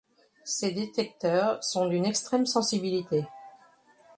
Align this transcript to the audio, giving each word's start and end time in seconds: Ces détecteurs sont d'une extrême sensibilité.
Ces 0.45 0.71
détecteurs 0.71 1.63
sont 1.63 1.87
d'une 1.87 2.05
extrême 2.05 2.47
sensibilité. 2.47 3.27